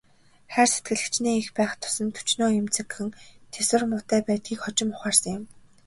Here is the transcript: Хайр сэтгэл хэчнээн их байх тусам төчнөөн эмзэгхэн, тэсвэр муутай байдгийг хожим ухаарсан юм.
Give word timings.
Хайр 0.53 0.69
сэтгэл 0.73 1.01
хэчнээн 1.03 1.37
их 1.41 1.49
байх 1.57 1.71
тусам 1.81 2.07
төчнөөн 2.15 2.57
эмзэгхэн, 2.59 3.09
тэсвэр 3.53 3.83
муутай 3.89 4.21
байдгийг 4.27 4.59
хожим 4.63 4.89
ухаарсан 4.93 5.31
юм. 5.37 5.43